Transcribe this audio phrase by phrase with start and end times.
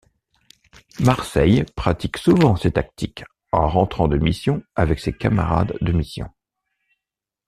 [0.99, 6.31] Marseille pratique souvent ces tactiques en rentrant de mission avec ses camarades de mission.